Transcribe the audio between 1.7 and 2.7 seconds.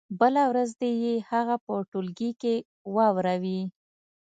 ټولګي کې